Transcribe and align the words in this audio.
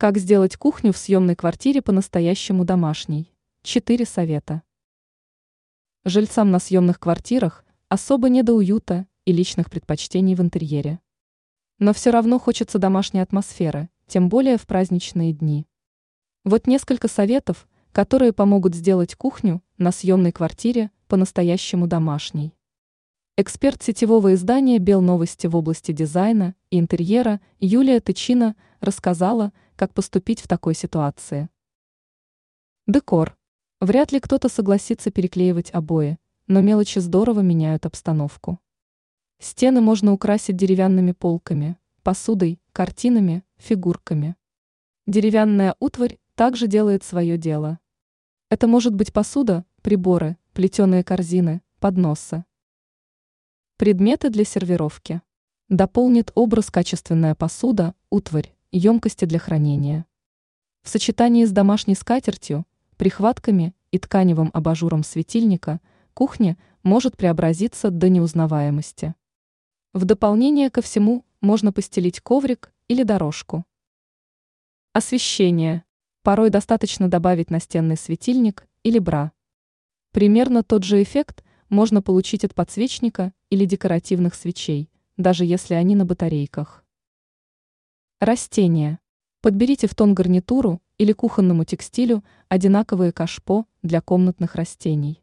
Как 0.00 0.16
сделать 0.16 0.56
кухню 0.56 0.94
в 0.94 0.96
съемной 0.96 1.36
квартире 1.36 1.82
по-настоящему 1.82 2.64
домашней? 2.64 3.34
Четыре 3.62 4.06
совета. 4.06 4.62
Жильцам 6.06 6.50
на 6.50 6.58
съемных 6.58 6.98
квартирах 6.98 7.66
особо 7.90 8.30
не 8.30 8.42
до 8.42 8.54
уюта 8.54 9.06
и 9.26 9.32
личных 9.32 9.68
предпочтений 9.68 10.34
в 10.34 10.40
интерьере. 10.40 11.00
Но 11.78 11.92
все 11.92 12.12
равно 12.12 12.38
хочется 12.38 12.78
домашней 12.78 13.20
атмосферы, 13.20 13.90
тем 14.06 14.30
более 14.30 14.56
в 14.56 14.66
праздничные 14.66 15.34
дни. 15.34 15.66
Вот 16.44 16.66
несколько 16.66 17.06
советов, 17.06 17.68
которые 17.92 18.32
помогут 18.32 18.74
сделать 18.74 19.14
кухню 19.14 19.62
на 19.76 19.92
съемной 19.92 20.32
квартире 20.32 20.90
по-настоящему 21.08 21.86
домашней. 21.86 22.54
Эксперт 23.36 23.82
сетевого 23.82 24.32
издания 24.32 24.78
«Белновости» 24.78 25.46
в 25.46 25.56
области 25.56 25.92
дизайна 25.92 26.54
и 26.70 26.78
интерьера 26.78 27.40
Юлия 27.58 28.00
Тычина 28.00 28.56
рассказала, 28.80 29.52
как 29.80 29.94
поступить 29.94 30.42
в 30.42 30.46
такой 30.46 30.74
ситуации. 30.74 31.48
Декор. 32.86 33.38
Вряд 33.80 34.12
ли 34.12 34.20
кто-то 34.20 34.50
согласится 34.50 35.10
переклеивать 35.10 35.72
обои, 35.72 36.18
но 36.46 36.60
мелочи 36.60 36.98
здорово 36.98 37.40
меняют 37.40 37.86
обстановку. 37.86 38.60
Стены 39.38 39.80
можно 39.80 40.12
украсить 40.12 40.58
деревянными 40.58 41.12
полками, 41.12 41.78
посудой, 42.02 42.60
картинами, 42.74 43.42
фигурками. 43.56 44.36
Деревянная 45.06 45.74
утварь 45.80 46.18
также 46.34 46.66
делает 46.66 47.02
свое 47.02 47.38
дело. 47.38 47.78
Это 48.50 48.66
может 48.66 48.94
быть 48.94 49.14
посуда, 49.14 49.64
приборы, 49.80 50.36
плетеные 50.52 51.02
корзины, 51.02 51.62
подносы. 51.78 52.44
Предметы 53.78 54.28
для 54.28 54.44
сервировки. 54.44 55.22
Дополнит 55.70 56.32
образ 56.34 56.70
качественная 56.70 57.34
посуда, 57.34 57.94
утварь, 58.10 58.54
емкости 58.72 59.24
для 59.24 59.38
хранения. 59.38 60.06
В 60.82 60.88
сочетании 60.88 61.44
с 61.44 61.52
домашней 61.52 61.94
скатертью, 61.94 62.66
прихватками 62.96 63.74
и 63.90 63.98
тканевым 63.98 64.50
абажуром 64.52 65.02
светильника 65.02 65.80
кухня 66.14 66.56
может 66.82 67.16
преобразиться 67.16 67.90
до 67.90 68.08
неузнаваемости. 68.08 69.14
В 69.92 70.04
дополнение 70.04 70.70
ко 70.70 70.82
всему 70.82 71.24
можно 71.40 71.72
постелить 71.72 72.20
коврик 72.20 72.72
или 72.88 73.02
дорожку. 73.02 73.64
Освещение. 74.92 75.84
Порой 76.22 76.50
достаточно 76.50 77.08
добавить 77.08 77.50
настенный 77.50 77.96
светильник 77.96 78.66
или 78.82 78.98
бра. 78.98 79.32
Примерно 80.12 80.62
тот 80.62 80.84
же 80.84 81.02
эффект 81.02 81.44
можно 81.68 82.02
получить 82.02 82.44
от 82.44 82.54
подсвечника 82.54 83.32
или 83.48 83.64
декоративных 83.64 84.34
свечей, 84.34 84.90
даже 85.16 85.44
если 85.44 85.74
они 85.74 85.96
на 85.96 86.04
батарейках. 86.04 86.79
Растения. 88.20 88.98
Подберите 89.40 89.86
в 89.86 89.94
тон 89.94 90.12
гарнитуру 90.12 90.82
или 90.98 91.12
кухонному 91.12 91.64
текстилю 91.64 92.22
одинаковые 92.50 93.12
кашпо 93.12 93.64
для 93.82 94.02
комнатных 94.02 94.56
растений. 94.56 95.22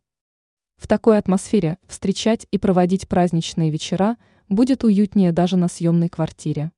В 0.78 0.88
такой 0.88 1.20
атмосфере 1.20 1.78
встречать 1.86 2.48
и 2.50 2.58
проводить 2.58 3.08
праздничные 3.08 3.70
вечера 3.70 4.18
будет 4.50 4.84
уютнее 4.84 5.32
даже 5.32 5.58
на 5.58 5.68
съемной 5.68 6.10
квартире. 6.10 6.72